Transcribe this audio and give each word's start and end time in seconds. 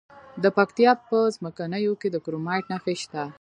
د 0.43 0.45
پکتیا 0.57 0.91
په 1.09 1.17
څمکنیو 1.35 1.93
کې 2.01 2.07
د 2.11 2.15
کرومایټ 2.25 2.65
نښې 2.71 2.95
شته. 3.01 3.23